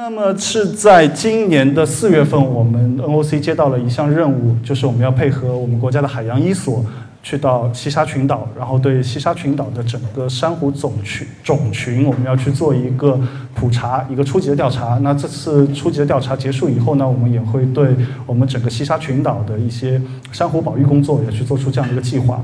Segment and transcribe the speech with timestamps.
[0.00, 6.84] 那么是在今年的四月份，我们 NOC 接到了一项任务，就是我们要配合我们国家的海洋一所，
[7.20, 13.18] 去到西沙群岛，然后对西沙群岛的整个珊瑚总群种群，我们要去做一个
[13.56, 14.96] 普查，一个初级的调查。
[15.02, 17.88] 那这次初级的调查结束以后呢，我们也会对
[18.24, 22.40] 我们整个西沙群岛的一些珊瑚保育工作也去做出这样的一个计划。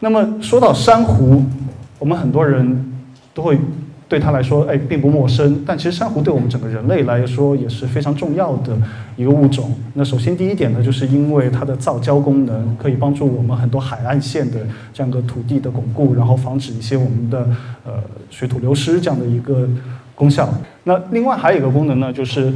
[0.00, 1.42] 那么说到珊瑚，
[1.98, 2.92] 我们很多人
[3.32, 3.58] 都会。
[4.10, 5.62] 对他来说，哎，并不陌生。
[5.64, 8.76] 但其实珊瑚对我们整个人类来说也是非常重要的
[9.14, 9.72] 一个物种。
[9.94, 17.48] 那首先第一点呢，就是因为它的造礁功能可以帮助我们很多海岸线的这样一个土地的巩固，然后防止一些我们的
[17.86, 19.68] 呃水土流失这样的一个
[20.16, 20.52] 功效。
[20.82, 22.52] 那另外还有一个功能呢，就是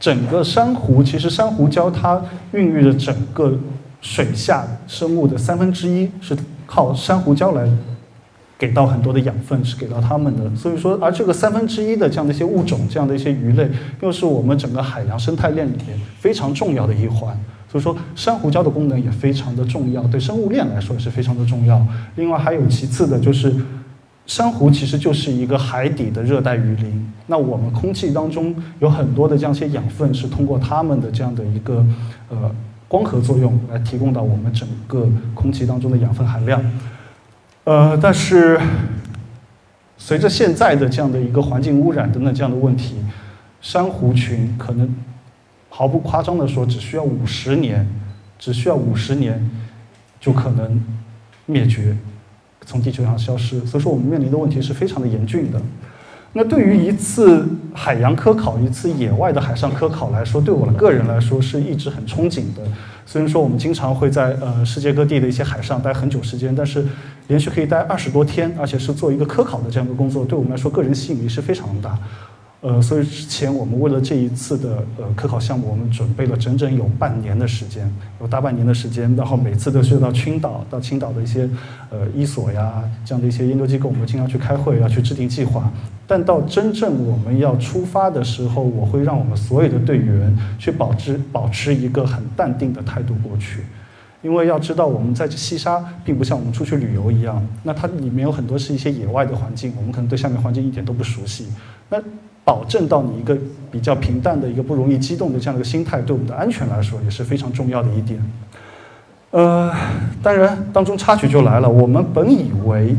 [0.00, 2.20] 整个珊瑚，其实珊瑚礁它
[2.50, 3.56] 孕育着整个
[4.00, 6.36] 水下生物的三分之一是
[6.66, 7.64] 靠珊瑚礁来。
[8.58, 13.68] 给到很多的养分是给到他们的，所以说，而这个三分之一的这样的一些物种，这样的一些鱼类，
[14.00, 17.38] 又是我们整个海洋生态链里面非常重要的一环。
[17.70, 21.84] 所以说，珊瑚礁的功能也非常的重要，对生物链来说也是非常的重要。
[22.14, 23.54] 另外还有其次的就是，
[24.26, 27.12] 珊瑚其实就是一个海底的热带雨林。
[27.26, 31.84] 那我们空气当中有很多的这样一些养分，是通过它们的这样的一个
[32.30, 32.50] 呃
[32.88, 36.64] 光合作用来提供到我们整个空气当中的养分含量。
[37.66, 38.56] 呃，但是
[39.98, 42.94] 随着现在的这样的一个环境污染等等这样的问题，
[43.60, 44.94] 珊瑚群可能
[45.68, 47.84] 毫不夸张的说，只需要五十年，
[48.38, 49.50] 只需要五十年
[50.20, 50.80] 就可能
[51.46, 51.96] 灭绝，
[52.64, 53.58] 从地球上消失。
[53.66, 55.60] 所以说，我们面临的问题是非常的严峻的。
[56.34, 62.62] 那对于一次海洋科考、一次野外的海上科考来说，对我的个人来说是一直很憧憬的。
[63.04, 66.86] 虽然说我们经常会在呃世界各地的一些海上待很久时间，但是。
[67.28, 71.98] 连续可以待二十多天，而且是做一个科考的这样一个工作，对我们来说个人吸引力是非常大。
[72.62, 77.88] 呃，所以之前我们为了这一次的呃科考项目，我们准备了整整有半年的时间，
[78.20, 81.48] 有大半年的时间，然后每次都需要到青岛、到青岛的一些
[81.90, 85.70] 呃一所呀这样的一些研究机构，我们经常去开会，要去制定计划。
[86.08, 93.60] 但到真正我们要出发的时候，我会让我们所有的队员去保持保持一个很淡定的态度过去。
[94.26, 101.46] 因为要知道，我们在这西沙并不像我们出去旅游一样，那它里面有很多是一些野外的环境，我们可能对下面环境一点都不熟悉。
[101.88, 101.96] 那
[102.44, 103.38] 保证到你一个
[103.70, 108.20] 比较平淡的一个不容易激动的这样的一个心态，对我们的安全来说也是非常重要的一点。
[109.30, 109.72] 呃，
[110.20, 112.96] 当然当中插曲就来了，我们本以为，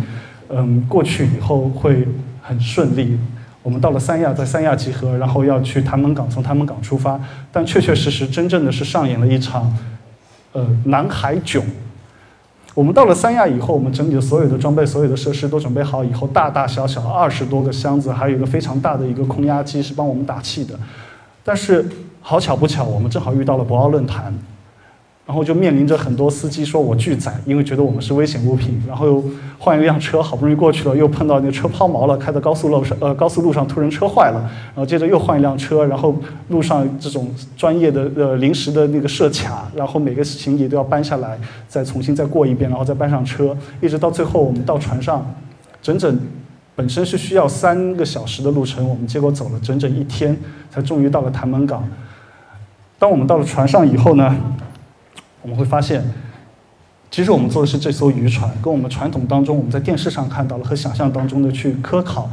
[0.48, 2.08] 嗯，过去以后会
[2.42, 3.20] 很顺利，
[3.64, 7.20] 我们到了三亚，在三亚集合，然后要去潭门港，从潭门港出发，
[7.52, 9.76] 但确确实实真正的是上演了一场。
[10.58, 11.64] 呃，南海囧。
[12.74, 20.74] 我们到了三亚以后，我们整理的所有的装备、所有的设施都准备好以后，大大小小二十多个箱子，还有一个非常大的一个空压机是帮我们打气的。
[21.44, 21.86] 但是
[22.22, 24.34] 好巧不巧，我们正好遇到了博鳌论坛。
[25.28, 28.82] 然后就面临着很多司机说我拒载，因为觉得我们是危险物品。
[28.88, 29.24] 然后又
[29.60, 34.40] 换一辆车，好不容易过去了，又碰到那车抛锚了，开在高速路上，呃，高速路上突然车坏了。
[34.68, 36.16] 然后接着又换一辆车，然后
[36.48, 41.38] 路上这种专业的呃临时的那个设卡，然后每个行李都要搬下来，
[41.68, 45.30] 再重新再过一遍，然后再搬上车，一直到最后我们到船上，
[45.82, 46.18] 整整
[46.74, 50.38] 本身是需要三个小时的路程，我们结果走了整整一天，
[50.72, 51.84] 才终于到了潭门港。
[52.98, 54.34] 当我们到了船上以后呢？
[55.48, 56.04] 我们会发现，
[57.10, 62.30] 其实我们坐的是这艘渔船，跟我们传统当中我们在电视上看到的和想象当中的去科考，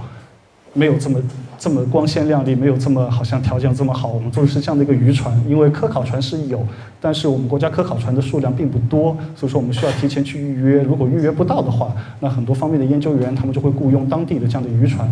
[0.73, 1.21] 没有这么
[1.57, 4.09] 这么光鲜亮丽，没有这么好像条件这么好。
[4.09, 6.67] 我们坐的是这样的一个渔船，因为科考船是有，
[7.01, 10.83] 但是我们国家科考船的数量并不多，所以说我们需要提前去预约。
[10.83, 15.09] 如果预约不到的话，那很多方面的研究员他们就会雇佣当地的这样的渔船，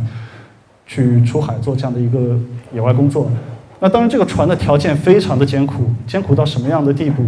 [0.88, 2.36] 去出海做这样的一个
[2.74, 3.30] 野外工作。
[3.78, 7.22] 那当然，这个船的条件非常的艰苦，艰苦到什么样的地步？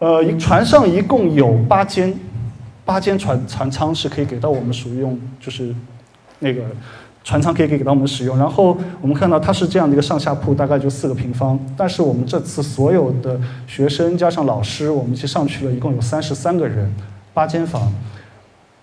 [0.00, 2.12] 呃，船上一共有八间，
[2.86, 5.74] 八间船船舱是可以给到我们使用，就是
[6.38, 6.62] 那个
[7.22, 8.38] 船舱可以给到我们使用。
[8.38, 11.60] 然后我们看到它是这样的一个上下铺，大概就四个平方。
[11.76, 16.90] 但是我们这次所有的学生加上老师，我们一起上去了，一共有三十三个人，
[17.34, 17.92] 八间房。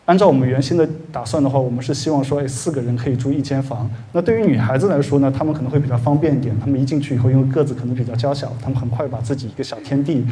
[0.06, 3.89] 按照我们原先的打算的话，我们是希望说，哎，四个人可以住一间房。
[4.13, 6.56] 那对于女孩子来说呢，她们可能会比较方便一点。
[6.59, 10.24] 她们一进去以后，因为个子可能比较娇小，她们很快把自己一个小天地。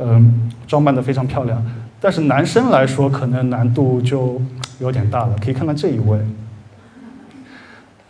[0.00, 1.60] 嗯，装扮的非常漂亮，
[2.00, 4.40] 但是男生来说可能难度就
[4.78, 5.36] 有点大了。
[5.42, 6.16] 可以看看这一位，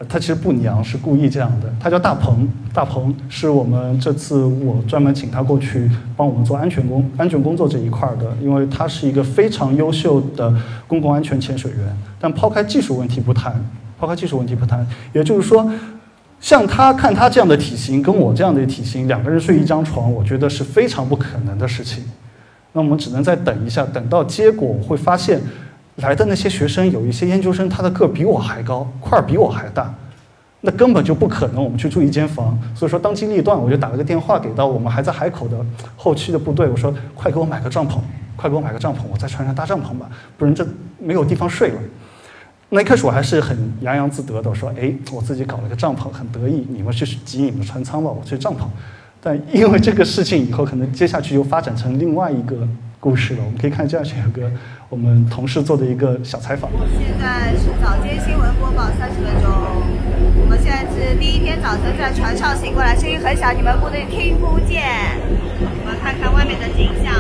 [0.07, 1.73] 他其实不娘，是故意这样的。
[1.81, 10.55] 他叫大鹏，大鹏是我们这次我专门请他过去帮我们做安全工、安全工作这一块的，因为他是一个非常优秀的
[10.87, 11.97] 公共安全潜水员。
[12.21, 13.55] 但抛开技术问题不谈，
[13.99, 15.67] 抛开技术问题不谈，也就是说。
[16.41, 22.05] 像他看他这样的体型，跟我这样的体型，两个人睡一张床，我觉得是非常不可能的事情。
[22.73, 25.41] 那我们只能再等一下，等到结果会发现，
[25.97, 29.93] 来的那些学生有一些研究生，他的个比我还高，块儿比我还大，
[30.61, 32.57] 那根本就不可能我们去住一间房。
[32.75, 35.57] 所以说当机立断，我就打了个电话给到我们还在海口的
[35.97, 37.99] 后期的部队，我说快给我买个帐篷，
[38.37, 40.65] 快给我买个帐篷，我在船上搭帐篷吧，不然这
[41.01, 41.81] 没有地方睡了。
[42.71, 46.67] 那一开始我还是很洋洋自得的，我说：“哎，我自己搞了个帐篷，很得意。
[46.69, 48.67] 你们去挤你们船舱吧，我去帐篷。”
[49.23, 52.69] 但因为这个事情以后，可能接下去又发展成另外一个
[53.01, 53.41] 故事了。
[53.43, 54.51] 我们可以看这样有个
[54.91, 56.71] 我们同事做的一个小采访。
[57.01, 59.51] 现在是早间新闻播报三十分钟。
[60.41, 64.85] 我们现在是第一天早晨在船上醒过来，声音很小，你们部队听不见。
[65.59, 67.15] 我们看看外面的景象。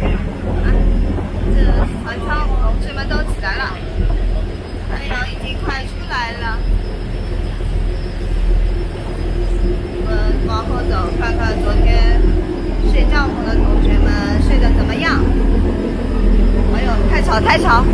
[0.00, 1.46] 这
[2.02, 2.48] 船舱。
[2.62, 3.64] 同学们都起来了，
[4.90, 6.58] 太阳已经快出来了。
[9.96, 10.10] 我们
[10.46, 12.20] 往后走，看看昨天
[12.90, 15.22] 睡帐篷的同学们睡得怎么样。
[16.74, 17.84] 哎呦，太吵太吵！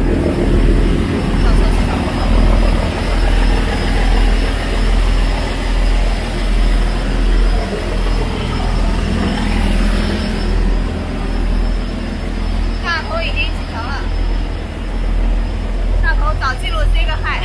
[16.38, 17.40] 找记录 say 个 hi，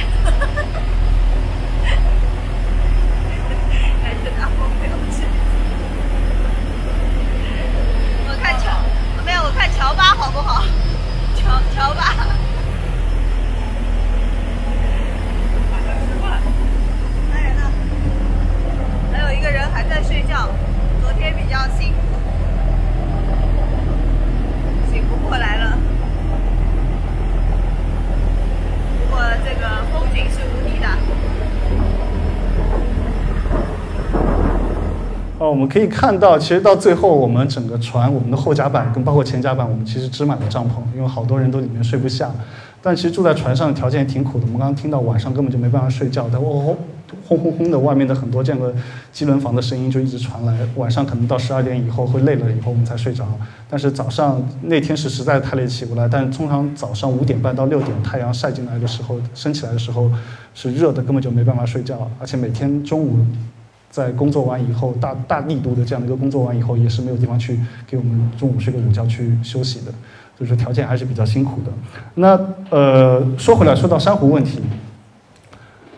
[4.03, 5.23] 感觉大风没有去。
[8.27, 8.63] 我看乔，
[9.25, 10.63] 没有我看乔巴好不好？
[11.35, 12.13] 乔乔巴。
[17.31, 17.61] 来人呢？
[19.11, 20.49] 还有一个人还在睡觉，
[21.01, 21.97] 昨天比较辛苦，
[24.91, 25.79] 醒不过来了。
[29.43, 30.87] 这个风景是无敌的。
[35.39, 42.29] 哦，我们可以看到，其实到最后，我们整个船，我们的后甲板跟包括前甲板，我们其实支满了帐篷，因为好多人都里面睡不下。
[42.83, 46.75] 但其实住在船上的条件挺苦的，我们刚刚听到晚上根本就没办法睡觉，但哦。
[47.27, 48.73] 轰轰轰的，外面的很多这样的
[49.11, 50.57] 机轮房的声音就一直传来。
[50.77, 53.27] 晚上可能到十二点以后会累了以后我们才睡着。
[53.69, 56.07] 但是早上那天是实在太累起不来。
[56.07, 60.09] 但通常早上五点半到六点太阳晒进来的时候，升起来的时候
[60.53, 62.09] 是热的，根本就没办法睡觉。
[62.17, 63.17] 而且每天中午
[63.91, 69.91] 在工作完以后，大大力度的这样的一个工作完以后，也是没有地方去给我们中午睡个午觉去休息的，
[70.39, 71.71] 就是条件还是比较辛苦的。
[72.15, 72.39] 那
[72.69, 74.61] 呃，说回来说到珊瑚问题。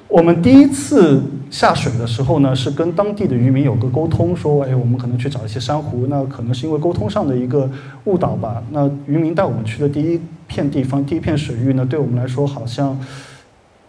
[0.09, 6.05] 我们第一次下水的时候呢，是跟当地的渔民有个沟通，说，哎，我们可能去找一些珊瑚。
[6.07, 7.67] 那可能是因为沟通上的一个
[8.03, 8.61] 误导吧。
[8.69, 12.95] 那渔民带我们去的第一片地方，第一片水域呢，对我们来说好像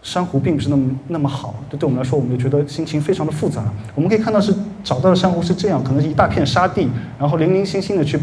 [0.05, 1.55] 珊瑚并不是那么那么好。
[1.67, 3.63] 这对我们来说，我们就觉得心情非常的复杂。
[3.95, 4.53] 我们可以看到是
[4.83, 6.87] 找到的珊瑚是这样，可能是一大片沙地，
[7.17, 8.19] 然后零零星星的去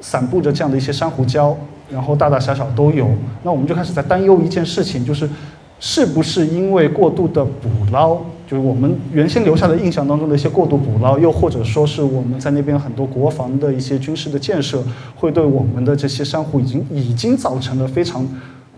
[0.00, 1.54] 散布着这样的一些珊瑚礁，
[1.88, 3.08] 然后大大小小都有。
[3.44, 5.30] 那我们就开始在担忧一件事情，就是。
[5.78, 8.14] 是不是因为过度的捕捞，
[8.48, 14.82] 就是我们原先留下的印象当中的一些过度捕捞，又或者说是我们在那边很多国防的一些军事的建设，
[15.14, 18.26] 会对我们的这些珊瑚已经已经造成了非常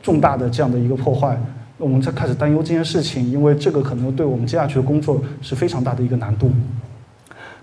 [0.02, 1.40] 重大的这样的一个破坏？
[1.78, 6.50] 我们才开始担忧这件事情，因为这个可能对我们接下去的工作是非常大的一个难度。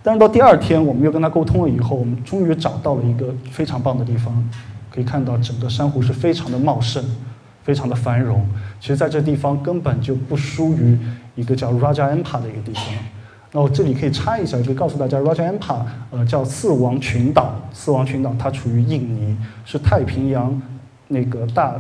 [0.02, 4.50] 但是到第二天，我们又跟他沟通了以后，我们终于找到了一个非常棒的地方，
[4.90, 7.04] 可以看到整个珊瑚是非常的茂盛。
[7.64, 8.48] 非常的繁荣，
[8.80, 10.96] 其实在这地方根本就不输于
[11.34, 12.84] 一个叫 Raja Ampa 的一个地方。
[13.52, 15.78] 那我这里可以插一下，可以告诉大家，Raja Ampa，
[16.12, 17.56] 呃，叫四王群岛。
[17.74, 20.62] 四王群岛它处于印尼，是太平洋
[21.08, 21.74] 那个大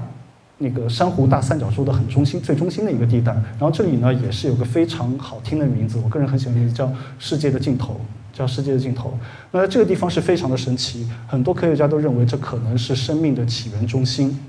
[0.57, 3.33] 那个珊瑚大三角洲的很中心、最中心的一个地带。
[3.33, 8.00] 然后这里呢，也是有个非常好听的名字，我个人很喜欢名字，叫世界的尽头，
[8.31, 9.17] 叫世界的尽头。
[9.51, 14.39] 那这个地方是非常的神奇，很多科学家都认为这可能是生命的起源中心。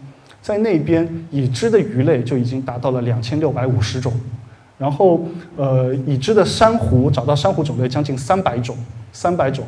[0.40, 4.12] 在那边已知的鱼类就已经达到了两千六百五十种，
[4.78, 8.76] 然后呃已知的珊瑚找到珊瑚种类将近三百种，
[9.12, 9.66] 三百种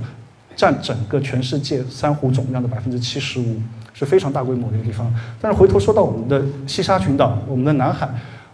[0.59, 3.57] 占整个全世界珊瑚总量的百分之七十五，
[3.95, 5.09] 是非常大规模的一个地方。
[5.41, 8.11] 但是回头说到我们的西沙群岛，我们的南海，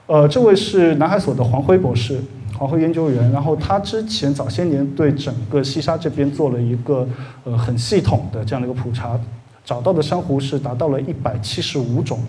[0.07, 2.21] 呃，这位是南海所的黄辉博士，
[2.59, 7.09] 黄辉研究员，然后他之前早些年对整个西沙这边做了一个
[7.45, 9.19] 呃很系统的这样的一个普查。
[9.65, 12.21] 找到的珊瑚是达到了一百七十五种，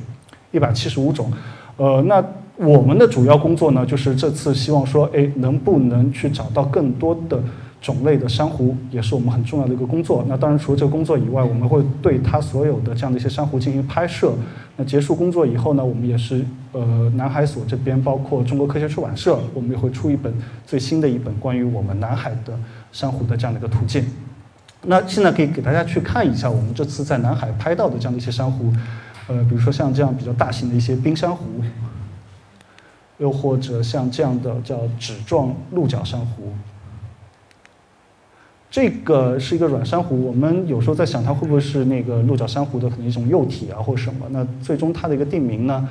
[0.51, 1.29] 一百七十五种。
[1.75, 2.23] 呃，那
[2.55, 7.37] 我们的主要工作呢，就是这次希望说，哎，能不能去找到更多的
[7.85, 10.25] 种类的珊瑚也是我们很重要的一个工作。
[10.27, 14.33] 那当然，除了这个工作以外，我们会对它所有的这样的一些珊瑚进行拍摄。
[14.75, 20.33] 那结束工作以后呢，我们也是呃南海所这边，包括中国科学出版社，我们也会出一本
[20.65, 22.57] 最新的一本关于我们南海的
[22.91, 24.03] 珊瑚的这样的一个图鉴。
[24.81, 28.73] 那现在可以给大家去看一下我们这次在南海拍到的这样的一些珊瑚。
[29.27, 31.45] 呃，比如说像这样比较大型的一些冰珊瑚，
[33.19, 36.53] 又或者像这样的叫纸状鹿角珊瑚，
[38.75, 40.21] 这个是一个软珊瑚。
[40.21, 44.25] 我们有时候在想它会不会是那个鹿角珊瑚的可能一种幼体啊，或者什么？
[44.31, 45.87] 那最终它的一个定名呢，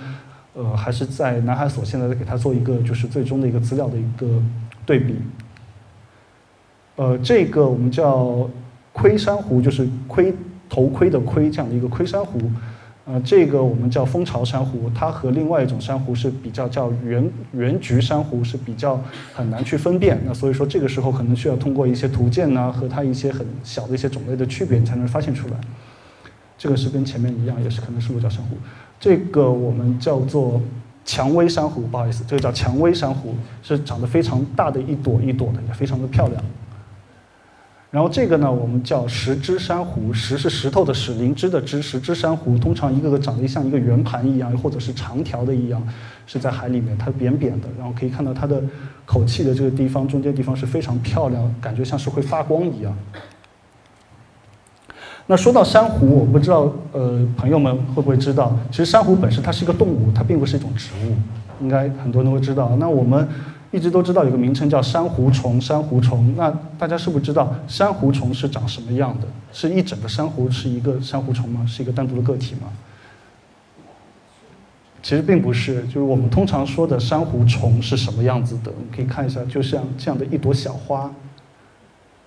[0.53, 4.29] 呃，还是在南海所现在在给它做一个就是最终的一个资料的一个
[4.85, 5.17] 对比。
[6.97, 8.47] 呃，这个我们叫
[8.93, 10.35] 盔珊瑚，就是盔
[10.69, 12.39] 头盔的盔这样的一个盔珊瑚。
[13.07, 18.99] 呃，这个我们叫蜂巢珊瑚，它和另外一种珊瑚是比较叫圆圆菊珊瑚是比较
[19.35, 20.19] 很难去分辨。
[20.25, 25.55] 那所以说这个时候可能需要通过一些图鉴呢，和它一些很小的一些种类的区别，你才能发现出来。
[26.57, 28.57] 这个是跟前面一样，也是可能是鹿角珊瑚。
[28.99, 30.59] 这个我们叫做
[31.05, 36.43] 蔷薇珊瑚，不好意思，这个叫蔷薇珊瑚，是长得非常大的一朵一朵的，也非常的漂亮。
[37.95, 45.81] 然后这个呢，我们叫石枝珊瑚，石是石头的石，灵芝的芝，石枝珊瑚通常一个个长得像一个圆盘一样，或者是长条的一样，
[46.27, 48.61] 是在海里面，它扁扁的，然后可以看到它的
[49.07, 52.93] 口气的这个地方，中间地方是非常漂亮，感觉像是会发光一样。
[55.29, 61.15] 那说到珊瑚，我不知道呃朋友们会不会知道，其实珊瑚本身它是一个动物，它并不是一种植物，
[61.63, 62.75] 应该很多人都会知道。
[62.77, 63.29] 那我们。
[63.75, 66.33] 一直都知道有个名称叫珊瑚虫，珊瑚虫。
[66.37, 69.27] 那大家是不是知道珊瑚虫是长什么样的？
[69.53, 71.67] 是一整个珊瑚是一个珊瑚虫吗？
[71.67, 72.69] 是一个单独的个体吗？
[75.03, 78.73] 其实并不是，就是我们通常说的珊瑚虫是什么样子的？
[78.79, 81.13] 你可以看一下，就像这样的一朵小花，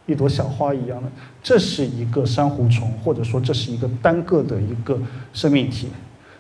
[0.06, 1.10] 一朵小花一样的，
[1.42, 5.00] 这是一个珊瑚虫，或者说这是一个单个的一个
[5.32, 5.88] 生命体。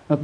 [0.10, 0.18] 那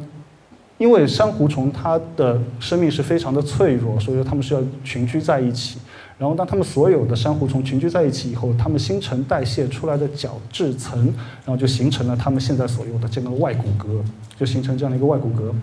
[0.84, 5.80] 因为珊瑚虫它的生命是非常的脆弱，所以说它们是要群居在一起。
[6.18, 11.06] 然后当它们所有的珊瑚虫群居在一起以后，它们新陈代谢出来的角质层，
[11.46, 14.02] 然后就形成了它们现在所有的这个外骨骼，
[14.38, 15.54] 就形成这样的一个外骨骼。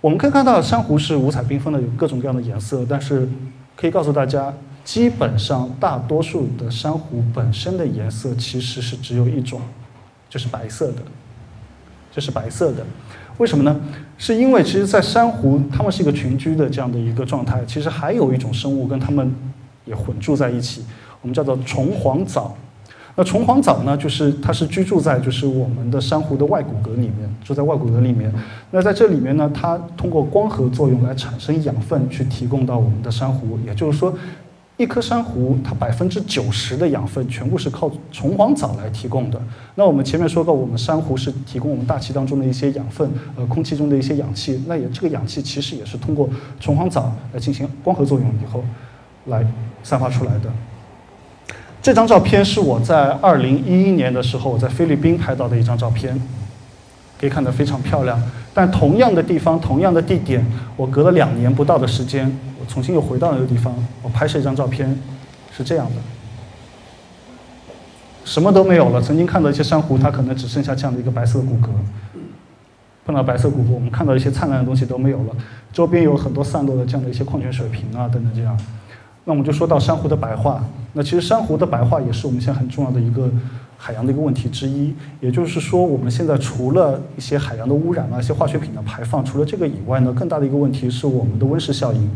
[0.00, 3.28] 我们可以看到珊瑚是五彩缤纷的，有各种各样的颜色，但是
[3.76, 9.60] 可以告诉大家，基本上大多数的珊瑚本身的颜色其实是只有一种，
[10.30, 11.02] 就是白色的，
[12.12, 12.86] 就是白色的。
[13.38, 13.76] 为什么呢？
[14.16, 19.32] 是因为其实，在珊瑚它们是一个群居的这样的一个状态，其实还有一种生物跟它们
[19.84, 20.84] 也混住在一起，
[21.20, 22.54] 我们叫做虫黄藻。
[23.16, 28.32] 那虫黄藻呢，就是它是居住在就是我们的珊瑚的外骨骼里面，住在外骨骼里面。
[28.70, 33.58] 那在这里面呢，它通过光合作用来产生养分，去提供到我们的珊瑚。
[33.66, 34.14] 也就是说。
[34.76, 39.40] 一颗珊瑚，它百分之九十的养分全部是靠虫黄藻来提供的。
[39.76, 44.60] 那我们前面说过，我们珊瑚是提供我们大气当中的一些养分，呃，空气中的一些氧气。
[44.66, 46.28] 那也这个氧气其实也是通过
[46.58, 48.64] 虫黄藻来进行光合作用以后，
[49.26, 49.46] 来
[49.84, 50.52] 散发出来的。
[51.80, 56.20] 这张照片是我在二零一一年的时候我在菲律宾拍到的一张照片，
[57.24, 58.22] 可以看得非常漂亮。
[58.52, 60.44] 但同样的地方，同样的地点，
[60.76, 62.30] 我隔了两年不到的时间。
[62.60, 64.94] 我重新又回到那个地方，我拍摄一张照片，
[65.56, 65.92] 是这样的，
[68.26, 69.00] 什么都没有了。
[69.00, 71.68] 曾经看到一些珊瑚，它可能只剩下这样的一个白色的骨骼。
[73.06, 75.34] 碰到白色骨骼，我们看到一些灿烂的东西都没有了。
[75.72, 78.54] 周边有很多散落的这样的一些矿泉水瓶啊等等这样。
[79.24, 80.62] 那我们就说到珊瑚的白化。
[80.94, 83.28] 那其实珊瑚的白化也是我们现在很重要的一个
[83.76, 84.94] 海洋的一个问题之一。
[85.20, 92.10] 也就是说，我们现在除了一些海洋的污染啊、一些化学品的排放，除了这个以外呢，更大的一个问题是我们的温室效应。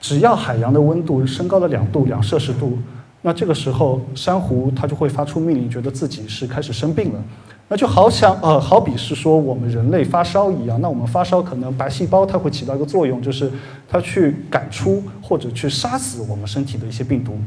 [0.00, 2.76] 只要海洋的温度升高了两度两摄氏度，
[3.20, 7.22] 那这个时候珊瑚它就会发出命令，觉得自己是开始生病了。
[7.68, 13.50] 那就好像呃，好比是说我们人类发烧一样，那我们发烧可能白细胞它会起到一个作用，就是
[13.88, 17.38] 它去赶出或者去杀死我们身体的一些病毒。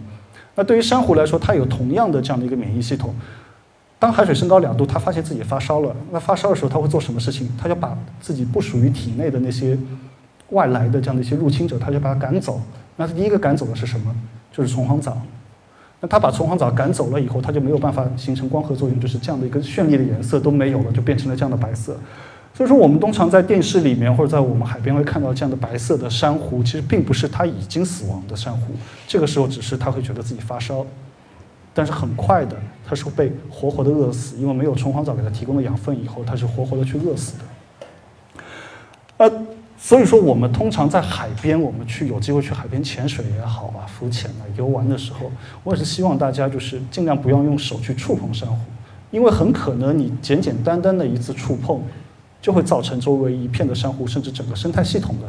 [0.55, 3.13] 那对于珊瑚来说，它有同样的这样的一个免疫系统。
[3.99, 7.49] 当海水升高两度，它发现自己发烧了，那发烧的时候它会做什么事情？
[7.61, 9.77] 它就把自己不属于体内的那些。
[10.51, 12.61] 外来的这样的一些入侵者，它就把它赶走。
[12.97, 14.15] 那它第一个赶走的是什么？
[14.51, 15.17] 就是虫黄藻。
[15.99, 21.97] 那它把虫黄藻赶走了以后，它就没有办法形成光合作用，就是这样的一个绚丽的颜色都没有了，就变成了这样的白色。
[22.55, 28.73] 所以说，我们通常在电视里面或者在我们海边会看到这样的白色的珊瑚，其实并不是它已经死亡的珊瑚。
[29.05, 30.85] 这个时候，只是它会觉得自己发烧，
[31.73, 32.55] 但是很快的，
[32.87, 37.43] 它是会被活活的饿死，因为没有虫黄藻给它提供的养分，以后它是活活的去饿死的。
[39.17, 39.45] 呃。
[39.77, 45.29] 所以说，我们通常在海边，我们去有机会去海边潜水也好啊，浮潜啊，游玩的时候，
[45.65, 48.57] 我也是希望大家就是尽量不要用手去触碰珊瑚，
[49.11, 51.81] 因为很可能你简简单单的一次触碰，
[52.45, 55.27] 就会造成周围一片的珊瑚，甚至整个生态系统的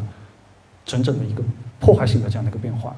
[0.85, 1.43] 整整的一个
[1.81, 2.95] 破坏性的这样的一个变化。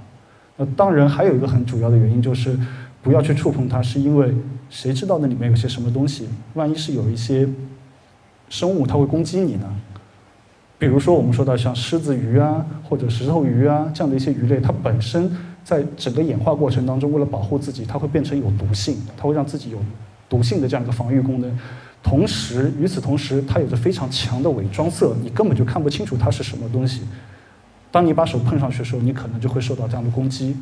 [0.56, 2.58] 那当然还有一个很主要的原因就是
[3.00, 4.34] 不要去触碰它，是因为
[4.70, 6.28] 谁知道那里面有些什么东西？
[6.54, 7.48] 万一是有一些
[8.48, 9.72] 生物它会攻击你呢？
[10.80, 15.30] 比如说，我们说到像狮子鱼啊，或者石头鱼啊这样的一些鱼类，它本身
[15.62, 19.78] 在整个演化过程当中，为了保护自己，它会变成有毒性，它会让自己有
[20.28, 21.56] 毒性的这样一个防御功能。
[22.02, 27.02] 同时，与此同时，它有着非常强的伪装色，你根本就看不清楚它是什么东西。
[27.90, 30.56] 当你把手碰上去的时候，你可能就会受到这样的攻击。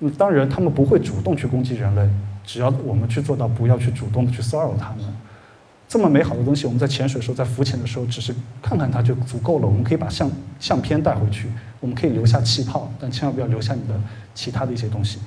[0.00, 2.08] 嗯当然，它们不会主动去攻击人类，
[2.44, 5.04] 只要我们去做到不要去主动的去骚扰它们。
[5.88, 9.66] 这么美好的东西，我们在潜水的时候，在浮潜的时候，只是看看它就足够了。
[9.66, 11.48] 我们可以把相相片带回去，
[11.80, 14.00] 我们可以留下气泡，但千万不要留下你的
[14.34, 15.18] 其他的一些东西。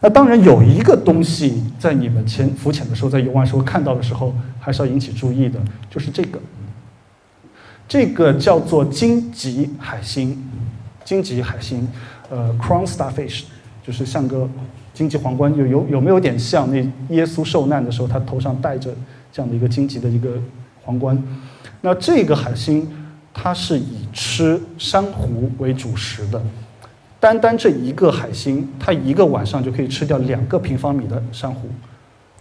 [0.00, 6.40] 那当然有一个东西，在你们潜浮潜的时候，在游玩时候看到的时候，还是要引起注意的，就是这个。
[7.86, 10.42] 这个叫做荆棘海星，
[11.04, 11.86] 荆棘海星，
[12.30, 13.42] 呃，crown starfish，
[13.86, 14.48] 就是像个
[14.94, 16.76] 荆棘皇冠，有有有没有点像那
[17.14, 18.94] 耶稣受难的时候，他头上戴着。
[19.32, 20.42] 这样的一个荆棘的一个
[20.82, 21.16] 皇冠，
[21.82, 22.84] 那这个海星
[23.32, 26.42] 它是以吃珊瑚为主食的，
[27.20, 31.68] 单单这一个海星，它一个晚上就可以吃掉两个平方米的珊瑚，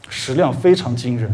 [0.07, 1.29] 食量非常惊人。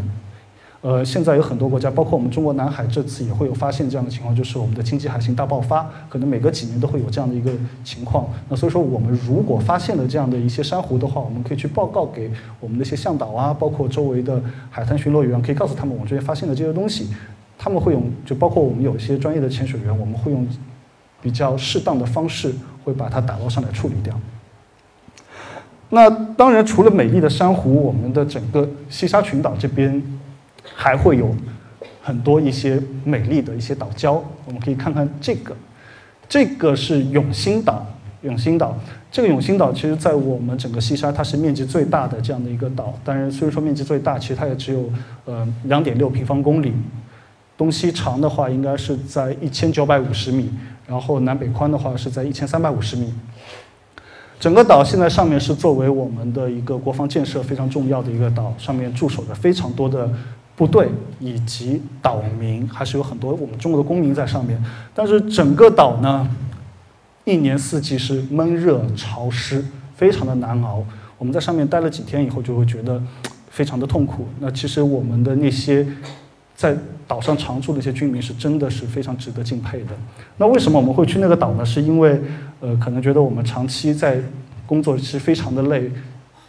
[0.82, 7.52] 呃，现在有很多国家，包括我们中国南海，这次也会有发现这样的情况，就是我们的经济海星大爆发，可能每隔几年都会有这样的一个
[7.84, 8.28] 情况。
[8.50, 17.08] 那所以说，我们如果发现了这样的一些珊瑚的话，我们可以去报告给我们的一些向导啊，包括周围的海滩巡逻员，可以告诉他们我们这边发现的这些东西，
[17.58, 20.48] 他们会用，就包括我们有一些专业的潜水员，我们会用
[21.20, 22.54] 比较适当的方式，
[22.86, 24.18] 会把它打捞上来处理掉。
[25.90, 30.02] 那当然，除了美丽的珊瑚，我们的整个西沙群岛这边。
[30.74, 31.34] 还会有
[32.02, 35.56] 很多一些美丽的一些岛礁，我们可以看看这个，
[36.28, 37.86] 这个是永兴岛。
[38.24, 38.76] 永兴岛，
[39.12, 42.98] 这个永兴岛其实在我们整个西沙，它是面积最大的这样的一个岛。
[43.04, 44.90] 当然，虽然说面积最大，其实它也只有
[45.26, 46.74] 呃两点六平方公里，
[47.56, 50.50] 东西长的话应该是在一千九百五十米，
[50.88, 53.14] 然后南北宽的话是在一千三百五十米。
[54.40, 60.10] 整个岛现在上面是作为我们的一个国防建设非常重要的一个岛，上面驻守着非常多的。
[60.58, 60.88] 部队
[61.20, 64.58] 以及岛民还是有很多我们中国的公民在上面，
[64.94, 66.26] 但是整个岛呢，
[67.26, 69.66] 一年四季是闷热潮湿，
[69.98, 70.82] 非常的难熬。
[71.18, 73.04] 我们在上面待了几天以后，就会觉得
[73.50, 74.30] 非常的痛苦。
[74.40, 75.86] 那其实我们的那些
[76.56, 76.76] 在
[77.08, 79.90] 岛上常住的一些居民是真的是非常值得敬佩的。
[80.38, 81.66] 那为什么我们会去那个岛呢？
[81.66, 82.20] 是因为
[82.62, 84.20] 呃，可能觉得我们长期在
[84.66, 85.92] 工作是非常的累，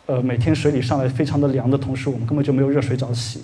[0.06, 3.42] 呃，每天水里上来非常的凉的同时，我们根本就没有热水澡洗。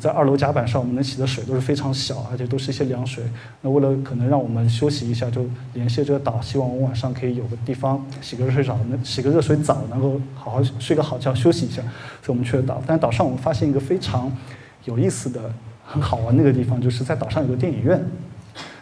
[0.00, 3.22] 在二楼甲板上，我们能洗的水都是非常小，而且都是一些凉水。
[3.60, 5.44] 那为了可能让我们休息一下，就
[5.74, 11.82] 联系这个岛，希望我们晚上可以有个地方洗个热水澡，能洗个热水澡，能够好好睡个好觉，休息一下。
[12.22, 12.82] 所以我们去了岛。
[12.86, 14.32] 但岛上我们发现一个非常
[14.86, 15.52] 有意思的、
[15.84, 18.04] 很好玩的一个地方，就是在岛上有个电影院。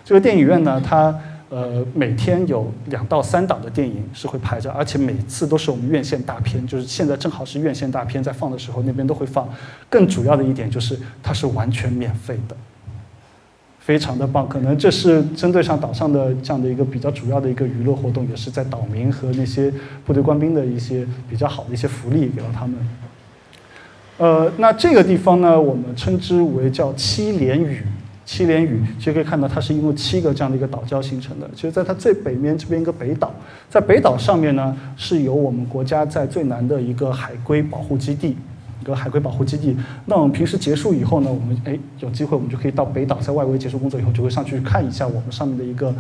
[0.04, 1.18] 这个电影院呢，它。
[1.52, 9.48] 呃，每天有两到三档的电影是会排着，而且每次都是我们院线大片，就是现在正好是院线大片在放的时候，那边都会放。
[9.88, 12.56] 更主要的一点就是它是完全免费的，
[13.80, 14.48] 非常的棒。
[14.48, 19.74] 可能这是针对上岛上的这样的一个比较主要的一个娱乐活动，也是在岛民和那些
[20.06, 22.76] 部队官兵的一些比较好的一些福利给到他们。
[24.20, 27.82] 呃，那这个地方呢，我们称之为叫七连屿。
[28.26, 31.48] 七连屿其实可以看到，它是因为七个这样的一个岛礁形成的。
[31.54, 33.32] 其实，在它最北面这边一个北岛，
[33.70, 38.36] 在北岛上面呢，是有我们国家在最南的一个海龟保护基地，
[38.82, 39.74] 一个海龟保护基地。
[40.04, 45.94] 那我们平时结束以后呢，我们哎有机会我们就可以到北岛，在外围结束工作以后，就会上去看一下我们上面的一个。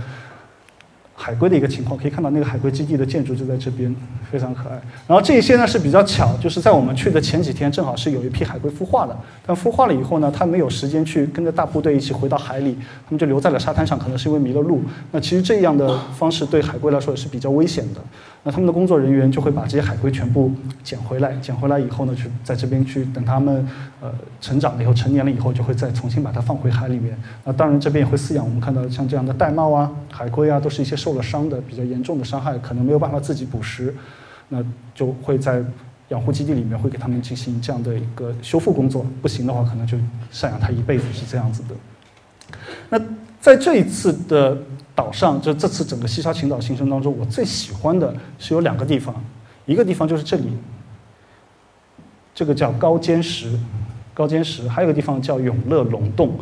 [1.22, 3.94] 海龟的一个情况，可以看到那个海龟基地的建筑就在这边，
[4.32, 4.80] 非常可爱。
[5.06, 9.14] 然后这些呢是比较巧，就是在我们去的前几天，正好是有一批海龟孵化了。
[9.46, 14.80] 但孵化了以后呢，它没有时间去跟着大部队一起回到海里，它们就留在了沙滩上，可能是因为迷了路。
[15.12, 18.00] 那其实这样的方式对海龟来说也是比较危险的。
[18.42, 20.50] 那他们的工作人员就会把这些海龟全部
[20.82, 23.68] 捡回来，捡回来以后呢，去在这边去等它们
[24.00, 27.14] 呃成长了以后、成年了以后，就会再重新把它放回海里面。
[27.44, 33.94] 那当然这边也会饲养我们看到像这样的玳瑁啊、海龟啊，都是一些受了伤的、比较严重的伤害，可能没有办法自己捕食，
[34.48, 35.62] 那就会在
[36.08, 39.04] 养护基地里面会给他们进行这样的一个修复工作。
[39.20, 39.98] 不行的话，可能就
[40.32, 41.74] 赡养它一辈子是这样子的。
[42.88, 42.98] 那
[43.38, 44.56] 在这一次的。
[45.00, 49.14] 岛上，就这次整个西沙群岛行程当中，我最喜欢的是有两个地方，
[49.64, 50.52] 一个地方就是这里，
[52.34, 53.58] 这个叫高尖石，
[54.12, 56.34] 高尖石，还有个地方叫永乐龙洞，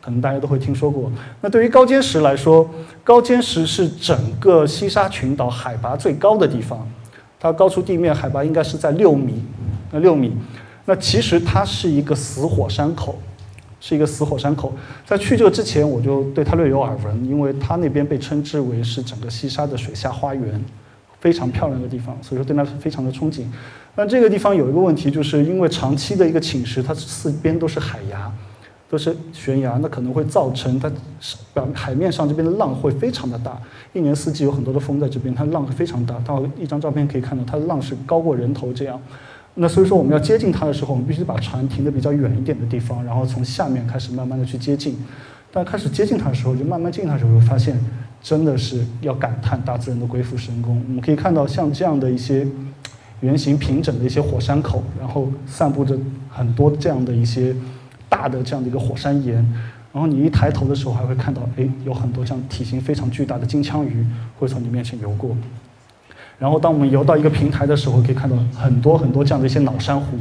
[0.00, 1.12] 可能大家都会听说过。
[1.42, 2.66] 那对于高尖石来说，
[3.04, 6.88] 高尖石是整个西沙群岛海拔最高的地方，
[7.38, 9.44] 它高出地面海拔应该是在六米，
[9.90, 10.32] 那六米，
[10.86, 13.18] 那其实它是一个死火山口。
[13.88, 14.72] 是一个死火山口，
[15.04, 20.60] 在去这之前，我就对它略有耳闻，因为它那边被称之为是整个西沙的水下花园，
[21.20, 23.44] 非常漂亮的地方，所以说对它非常的憧憬。
[23.94, 28.28] 但这个地方有一个问题，就是因为长期的一个侵蚀，它四边都是海崖，
[28.90, 30.90] 都是悬崖，那可能会造成它
[31.54, 33.56] 表海面上这边的浪会非常的大，
[33.92, 36.18] 一年四季有很多的风在这边，它浪非常大。
[36.26, 39.00] 到一张照片可以看到，它的浪是高过人头这样。
[39.58, 44.94] 那所以说，我们要接近它的时候，我们必须把船停的比较远一点的地方，然后从下面开始慢慢的去接近。
[45.50, 47.74] 但开始接近它的时候，就慢慢近它的时候，发现
[48.20, 50.82] 真的是要感叹大自然的鬼斧神工。
[50.86, 52.46] 我们可以看到像这样的一些
[53.20, 57.56] 圆形平整的一些火山口，然后散布着很多这样的一些
[58.10, 59.36] 大的这样的一个火山岩。
[59.90, 64.04] 然后你一抬头的时候，还会看到，哎，有很多这样体型非常巨大的金枪鱼
[64.38, 65.34] 会从你面前游过。
[66.38, 70.18] 然后，当我们游到一个平台的时候，可以看到很多很多这样的一些老珊瑚，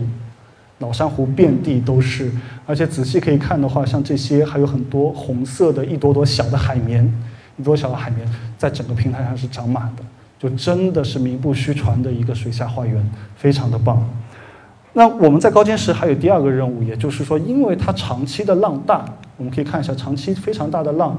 [0.79, 2.31] 老珊瑚遍地都是。
[2.65, 7.05] 而且仔细可以看的话，像这些还有很多红色的一朵朵小的海绵，
[7.57, 8.25] 一朵小的海绵
[8.57, 10.03] 在整个平台上是长满的，
[10.39, 14.01] 就真的是名不虚传的一个水下花园，非常的棒。
[14.93, 19.03] 那我们在高尖石还有第二个任务，也就是说，因为它长期的浪大，
[19.35, 21.17] 我们可以看一下长期非常大的浪，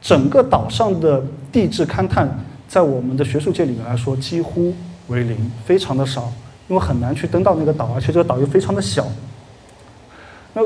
[0.00, 2.28] 整个岛上的地质勘探。
[2.72, 4.72] 在我们的学术界里面来说，几乎
[5.08, 6.32] 为零，非常的少，
[6.68, 9.06] 因为很难去登到那个岛，而且这个岛又非常的小。
[10.54, 10.62] 那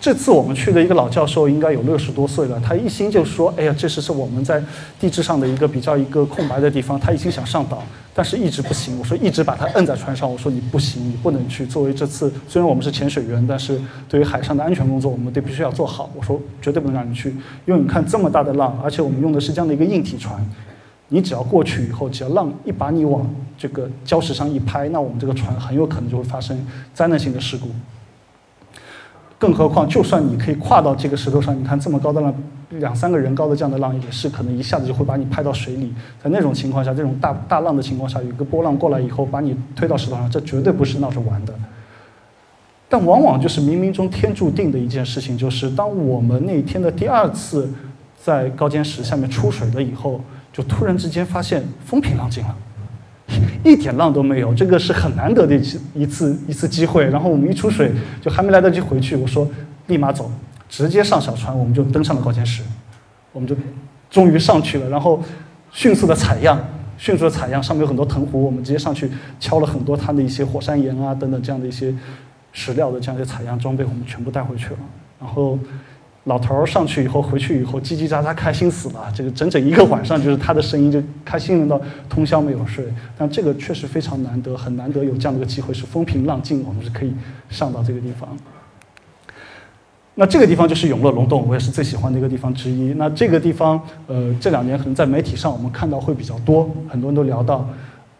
[0.00, 4.62] 这次我们去的一个老教授，应该有六十多岁了，他一心就说：“哎呀，这是是我们在
[5.00, 7.82] 地质上的一个比较一个空白的地方。”他一心想上岛，
[8.14, 8.96] 但是一直不行。
[8.96, 11.66] 我说一直把他摁在船上，我说你不行，你不能去。
[11.66, 16.08] 作为这次虽然我们是潜水员，但是对于海上的安全工作，我们得必须要做好。
[16.14, 17.30] 我说绝对不能让你去，
[17.66, 20.40] 因为你看这么大的浪，而且我们用的是这样的一个硬体船。
[21.10, 27.68] 你只要过去以后，只要浪一把你往这个礁石上一拍，那我们这个船很有可能就会发生灾难性的事故。
[29.38, 32.34] 更何况，就算你可以跨到这个石头上，你看这么高的浪，
[32.70, 35.94] 两三个人高的这样的浪，也是可能一下子就会把你拍到水里。
[36.22, 41.54] 在那种情况下，这种大大浪的情况下，有一个波浪过来以后，把你推到石头上，这绝对不是闹着玩的。
[42.88, 47.70] 但往往就是冥冥中天注定的一件事情，就是当我们那天的第二次
[48.20, 50.20] 在高尖石下面出水了以后。
[50.58, 52.56] 就突然之间发现风平浪静了，
[53.62, 57.04] 一点浪都没有，这个是很难得的一次一次一次机会。
[57.04, 59.48] 然后我们一出水，就还没来得及回去，我说
[59.86, 60.28] 立马走，
[60.68, 62.64] 直接上小船，我们就登上了高尖石，
[63.30, 63.54] 我们就
[64.10, 64.90] 终于上去了。
[64.90, 65.22] 然后
[65.70, 66.60] 迅速的采样，
[66.96, 71.94] 迅速的采样，上面有很多藤壶，我们直接上去敲了很多它的一些火山岩啊等等这样的一些
[72.50, 74.78] 石料的这样一些采样装备，我们全部带回去了。
[75.20, 75.56] 然后。
[76.28, 79.10] 老头儿上去以后，回去以后叽叽喳喳，开心死了。
[79.14, 82.84] 这个整整一个晚上，就是他的声音就开心到通宵没有睡。
[83.16, 87.14] 但这个确实非常难得，很难得有这样的一个机会，是风平浪静，我们是可以
[87.48, 88.28] 上到这个地方。
[90.14, 92.92] 那这个地方就是永乐龙洞，我也是最喜欢的一个地方之一。
[92.98, 97.66] 那这个地方，呃，这两年可能在媒体上我们看到会比较多，很多人都聊到，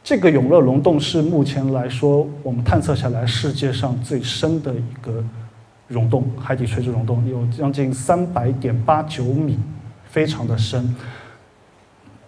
[0.03, 5.23] 这个永乐龙洞是目前来说我们探测下来世界上最深的一个。
[5.89, 9.59] 溶洞，海底垂直溶洞有将近三百点八九米，
[10.05, 10.95] 非常的深。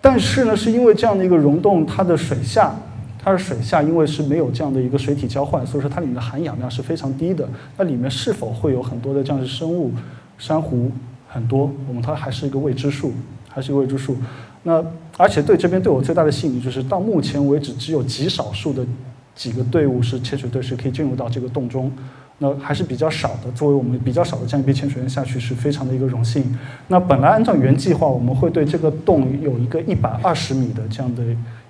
[0.01, 2.75] 但是呢，是因为这样的一个溶洞，它的水下，
[3.19, 7.47] 它的水下因为是没有这样的一个水体交换，所以说它里面的含氧量是非常低的。
[7.77, 9.93] 那里面是否会有很多的这样的生物，
[10.39, 10.91] 珊瑚
[11.29, 13.13] 很多，我们它还是一个未知数，
[13.51, 14.17] 还是一个未知数。
[14.63, 14.83] 那
[15.19, 18.87] 而且对这边对我最大的吸引力就是，到目前为止只有极少数的
[19.35, 21.93] 几个队伍是潜水队是可以进入到这个洞中。
[22.43, 26.43] 那还是比较少的，作为我们比较少的这样一批潜水员下去，是非常的一个荣幸。
[26.89, 31.23] 那本来按照原计划，我们会对这个洞有一个一百二十米的这样的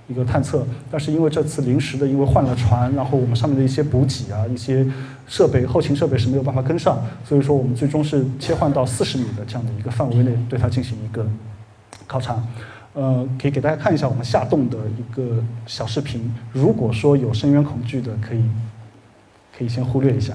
[0.06, 4.86] 一个探测，但是因为这次临时的，因为换了船，然后我们上面的一些补给啊、一些
[5.26, 11.26] 设备、后勤设备是没有办法跟上，所以说我们最终是切换到四十米的这样的一个范围内对它进行一个
[12.06, 12.40] 考察。
[12.92, 16.32] 呃，可以给大家看一下我们下洞的一个小视频。
[16.52, 18.42] 如果说有深渊恐惧的，可以
[19.56, 20.34] 可以先忽略一下。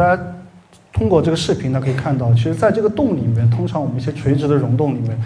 [0.00, 0.22] 大家
[0.90, 5.18] 通过这个视频呢，可以看到，其实在这个洞里面，通常我们一些垂直的溶洞里面。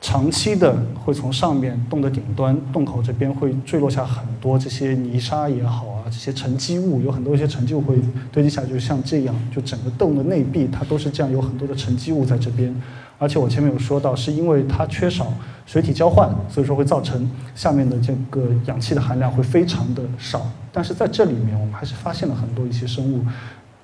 [0.00, 7.98] 长期的会从上面洞的顶端洞口这边会坠落下很多这些泥沙也好啊，这些沉积物有很多一些沉积物会
[8.30, 12.72] 堆积下，就像这样，就整个洞的内壁它都是这样，有很多的沉积物在这边。
[13.18, 15.32] 而且我前面有说到，是因为它缺少
[15.66, 20.48] 水体交换，所以说会造成下面的这个氧气的含量会非常的少。
[20.72, 23.24] 但是在这里面，我们还是发现了很多一些生物，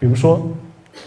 [0.05, 0.47] 比如说。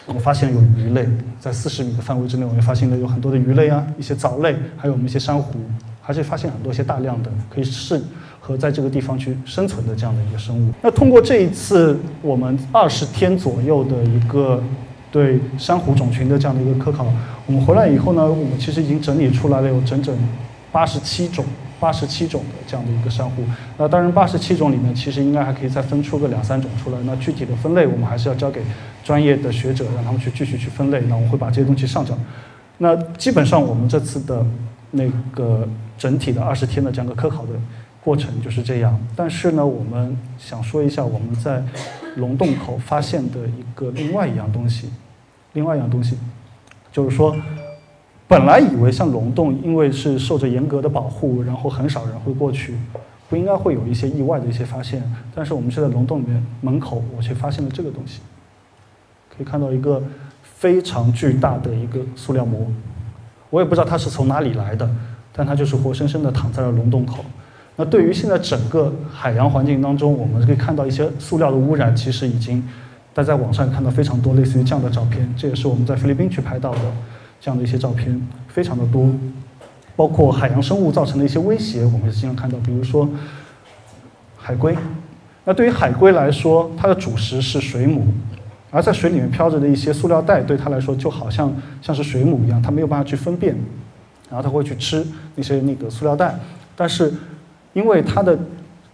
[0.06, 1.08] 我们发现有鱼类，
[1.40, 5.60] 在四十米的范围之内，我们发现了有很多的鱼类啊，一些藻类，还有我们一些珊瑚，
[6.02, 8.02] 还是发现很多一些大量的可以适
[8.42, 10.74] 合在这个地方去生存的这样的一个生物。
[10.82, 14.62] 那通过这一次我们二十天左右的一个
[15.10, 17.06] 对珊瑚种群的这样的一个科考，
[17.46, 20.14] 我们回来以后呢，我们其实已经整理出来了有整整
[20.72, 21.46] 八十七种。
[21.80, 23.44] 八十七种的这样的一个珊瑚，
[23.78, 26.98] 那当然八十七种里面其实应该还可以再分出个两三种出来。
[27.04, 28.64] 那具体的分类我们还是要交给
[29.04, 31.00] 专业的学者，让他们去继续去分类。
[31.02, 32.18] 那我会把这些东西上交。
[32.80, 34.44] 那基本上我们这次的
[34.90, 37.52] 那个整体的二十天的这样的科考的
[38.04, 39.00] 过程就是这样。
[39.16, 41.62] 但是呢，我们想说一下我们在
[42.16, 44.90] 龙洞口发现的一个另外一样东西，
[45.54, 46.18] 另外一样东西
[46.92, 47.36] 就是说。
[48.28, 52.76] 本来以为像龙洞，因为是受着严格的保护，然后很少人会过去，
[53.30, 55.02] 不应该会有一些意外的一些发现。
[55.34, 58.20] 但是我们是在龙洞里面门口，我却发现了这个东西。
[59.30, 60.04] 可以看到一个
[60.42, 62.68] 非常巨大的一个塑料膜，
[63.50, 64.90] 我也不知道它是从哪里来的，
[65.32, 67.24] 但它就是活生生的躺在了龙洞口。
[67.78, 72.62] 那对于现在整个海洋环境当中，我们可以看到一些塑料的污染，其实已经
[73.14, 76.80] 大家在网上看到非常多类似于这样的照片，这也是我们在菲律宾去拍到的。
[77.40, 79.10] 这样的一些照片非常的多，
[79.96, 83.08] 包括海洋生物造成的一些威胁，我们也经常看到，比如说
[84.38, 84.76] 海龟。
[85.46, 88.06] 那对于海龟来说，它的主食是水母，
[88.70, 93.56] 而在水里面漂着的一些塑料袋，对它来说就好像像是水母一样，它没有办法去分辨，
[94.30, 96.38] 然后它会去吃那些那个塑料袋。
[96.76, 97.14] 但是
[97.72, 98.38] 因为它的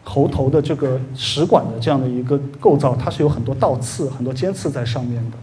[0.04, 5.38] 喉头的这个食管的这样的一个构造，它是有很多倒刺、很多尖刺在上面的。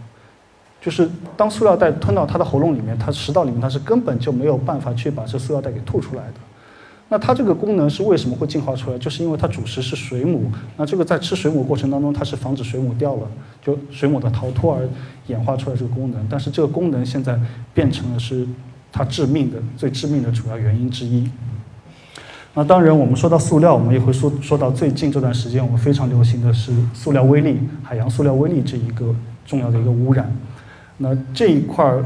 [0.81, 6.33] 就是当塑料袋吞到它的喉咙里面，它食道里面它是根本就没有办法去把这塑料袋给吐出来的。
[7.07, 8.97] 那它这个功能是为什么会进化出来？
[8.97, 10.49] 就是因为它主食是水母。
[10.77, 13.27] 那这个在吃水母过程当中，它是防止水母掉了，
[13.61, 14.87] 就水母的逃脱而
[15.27, 16.25] 演化出来这个功能。
[16.29, 17.37] 但是这个功能现在
[17.73, 18.47] 变成了是
[18.93, 21.29] 它致命的、最致命的主要原因之一。
[22.53, 29.13] 那当然，我们说到塑料，我们也会说说到最近这段时间我们非常流行的是塑料微粒、海洋塑料微粒这一个
[29.45, 30.33] 重要的一个污染。
[31.03, 31.99] 那这一块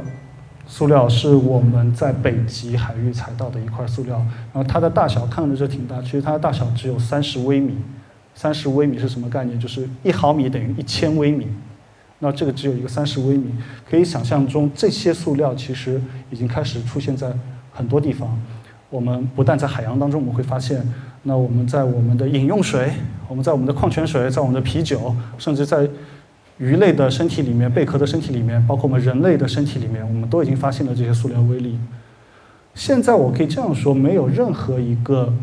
[0.66, 4.16] 塑料是我们在北极海域采到的一块塑料，
[4.54, 7.76] 然后它的大小看着就挺大，其实它的大小只有三十微米。
[8.34, 9.60] 三十微米是什么概念？
[9.60, 11.46] 就是一毫米等于一千微米。
[12.20, 13.54] 那这个只有一个三十微米，
[13.90, 17.32] 可以想象中这些塑料其实已经开始出现在
[17.74, 18.38] 很多地方。
[18.90, 20.82] 我们不但在海洋当中我们会发现，
[21.24, 22.94] 那我们在我们的饮用水，
[23.28, 25.86] 我们在我们的矿泉水，在我们的啤酒，甚至在。
[26.58, 31.78] 鱼类的身体里面、贝壳的身体里面，包括我们人类的身体里面，我们都已经发现了这些塑料微粒。
[32.74, 35.34] 现在我可以这样说，没有任何一个，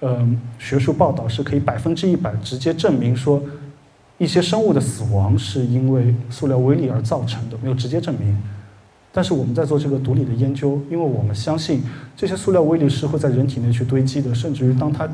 [0.00, 3.42] 嗯，学术报道是可以百分之一百直接证明说
[4.18, 8.36] 一些生物的死亡是因为塑料微粒而造成的，没有直接证明。
[9.12, 11.82] 但是我们在做这个毒理的研究，因为我们相信
[12.16, 15.08] 这些塑料微粒是会在人体内去堆积的，甚至于当它，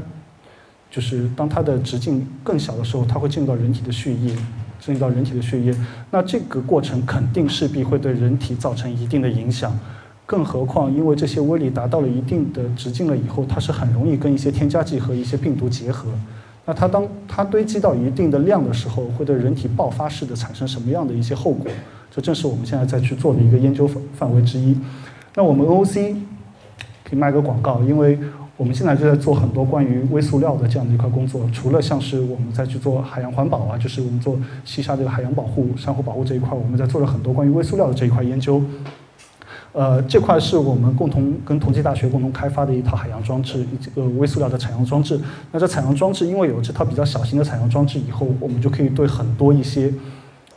[0.91, 4.35] 就是当它的直径更小的时候，它会进入到人体的血液。
[4.81, 5.75] 进入到人体的血液，
[6.11, 9.77] 那这个过程肯定势必会对人体造成一定的影响。
[10.25, 16.09] 更何况，因为这些微粒达到了一定的直径了以后，它是很容易跟一些添加剂和一些病毒结合。
[16.65, 21.71] 那它当它堆积到一定的量的时候，会对人体爆发式的产生什么样的一些后果？
[22.11, 24.77] 这正是我们现在在去做的一个研究范范围之一。
[25.35, 26.17] 那我们 OOC
[27.05, 28.19] 可以卖个广告，因为。
[28.57, 38.63] 我们现在就在做很多关于微塑料的这样的一块工作，除了像是我们在去做海洋环保啊，就是我们做西沙这个海洋保护、珊瑚保护这一块，我们在做了很多关于微塑料的这一块研究。
[39.73, 45.21] 呃，这块是我们共同跟同济大学共同开发的一套海洋装置，一个微塑料的采样装置。
[45.53, 49.93] 那这采样装置因为有这套比较小型的采样装置以后，我们就可以对很多一些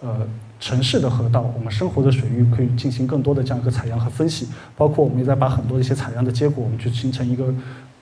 [0.02, 0.26] 呃。
[0.62, 7.46] 城市的河道，我们生活的水域可以进行更多的这样一个采样和分析，包括我们也在把很多一些采样的结果，我们去形成一个，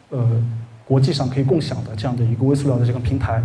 [0.09, 0.43] 呃，
[0.85, 3.41] 国际上可以共享的这样的一个微塑料的这个平台。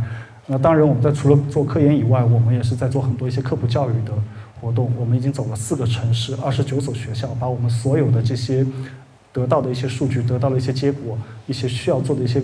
[0.47, 4.13] 那当然，我们在除了做科研以外，我们也是在做很多一些科普教育的
[4.61, 4.93] 活动。
[4.99, 8.67] 我们已经走了四个城市，二十九所学校，把我们所有的这些
[9.33, 12.43] 得到的一些数据、得到的一些结果、一些需要做的一些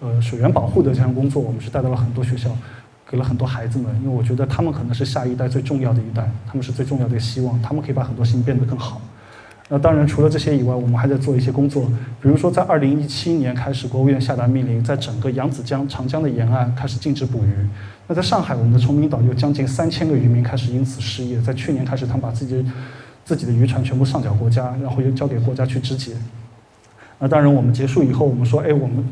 [0.00, 2.50] 呃水源保护的这样工作，我们是带到了很多学校。
[3.06, 9.00] 给了很多孩子们，因为我觉得他们可能是下一代最重要的一代，他们是最重要的希望，他们可以把很多事情变得更好。
[9.70, 11.86] 那当然，除了这些以外，我们还在做一些工作，
[12.20, 17.48] 比如说在二零一七年开始，国务院下达命令，在整个扬子江、长江的沿岸开始禁止捕鱼。
[18.06, 22.62] 那在上海，我们的崇明岛有将近三千个渔民开始因此失业，在去年开始，他们把自己
[23.24, 26.12] 自己的渔船全部上缴国家，然后又交给国家去肢解。
[27.18, 29.02] 那当然，我们结束以后，我们说，哎，我们。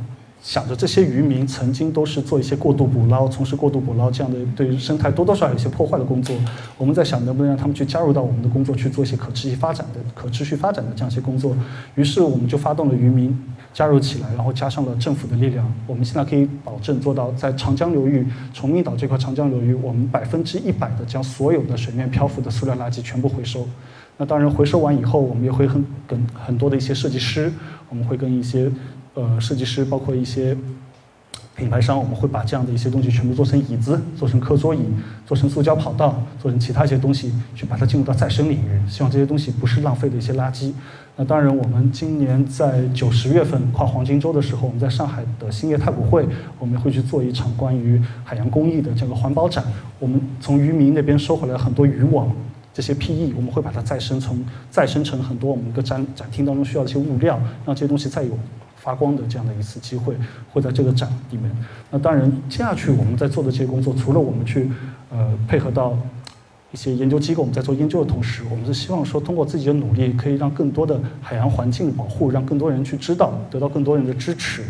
[0.42, 6.34] 想着这些渔民曾经都是做一些过度捕捞，从事过度捕捞这样的对生态多多少少有些破坏的工作。
[6.76, 11.56] 我们在想能不能让他们去加入到我们的工作去做一些可持续发展的、可持续发展的这样一些工作。
[11.94, 13.38] 于是我们就发动了渔民
[13.72, 15.72] 加入起来，然后加上了政府的力量。
[15.86, 23.64] 我们现在可以保证做到在长江流域、崇明岛这块长江流域，我们百分之一百的将所有的水面漂浮的塑料垃圾全部回收。
[24.18, 27.50] 那当然回收完以后，我们也会很跟很多的一些设计师，
[27.88, 28.68] 我们会跟一些。
[29.14, 30.56] 呃，设计师包括一些
[31.54, 34.80] 品牌商，我们会把这样的一些东西全部做成椅子，做成课桌椅，
[35.26, 38.80] 做成塑胶跑道，做成其他一些东西，去把它进入到再生领域。
[38.88, 40.72] 希望这些东西不是浪费的一些垃圾。
[41.14, 46.26] 那当然，我们今年在九十月份跨黄金周的时候，我们在上海的兴业太古汇，
[46.58, 49.62] 我们会去做一场关于海洋公益的这个环保展。
[49.98, 52.34] 我们从渔民那边收回来很多渔网，
[52.72, 58.30] 这些 PE，我们会把它再生成再生成很多我们一个展展厅当中需要的一些物料，让这些东西再有。
[58.82, 60.16] 发光的这样的一次机会，
[60.52, 61.48] 会在这个展里面。
[61.90, 64.68] 那当然，接下去我们在做的这些工作，除了我们去
[65.10, 65.96] 呃配合到
[66.72, 74.62] 一些研究机构，我们在做研究的同时，我们是希望说，通过自己的努力，可以让更多的海洋环境保护，让更多人去知道，得到更多人的支持。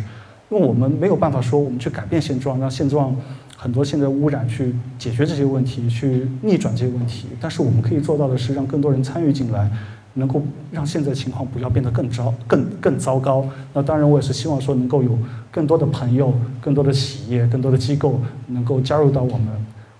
[0.50, 3.16] 因为我们没有办法说，我们去改变现状，让现状
[3.56, 7.28] 很多现在污染去解决这些问题，去逆转这些问题。
[7.40, 9.70] 但是我们可以做到的是，让更多人参与进来。
[10.14, 13.46] 能够让现在情况不要变得更糟、更更糟糕。
[13.72, 15.18] 那当然，我也是希望说能够有
[15.50, 19.48] 更多的朋友、更多的企业、更多的机构能够加入到我们，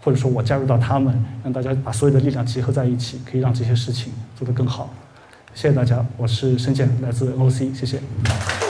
[0.03, 4.93] 或者说我加入到他们，让大家把所有的力量集合在一起，可以让这些事情做得更好。
[5.55, 8.62] 谢谢大家，我是申健，来自 OC，谢谢。